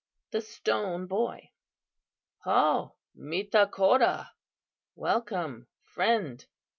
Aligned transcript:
The 0.31 0.41
Stone 0.41 1.05
Boy 1.05 1.51
"Ho, 2.39 2.95
mita 3.13 3.69
koda!" 3.71 4.31
(welcome, 4.95 5.67
friend!) 5.83 6.43